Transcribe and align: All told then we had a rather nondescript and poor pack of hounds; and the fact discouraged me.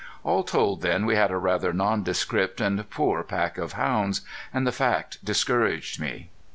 All 0.23 0.41
told 0.43 0.81
then 0.81 1.05
we 1.05 1.15
had 1.15 1.29
a 1.29 1.37
rather 1.37 1.71
nondescript 1.71 2.59
and 2.59 2.89
poor 2.89 3.21
pack 3.21 3.59
of 3.59 3.73
hounds; 3.73 4.21
and 4.51 4.65
the 4.65 4.71
fact 4.71 5.23
discouraged 5.23 5.99
me. 5.99 6.31